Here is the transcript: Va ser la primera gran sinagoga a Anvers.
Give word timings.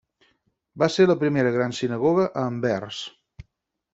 Va 0.83 0.87
ser 0.93 1.05
la 1.11 1.15
primera 1.25 1.51
gran 1.59 1.75
sinagoga 1.81 2.25
a 2.43 2.47
Anvers. 2.55 3.03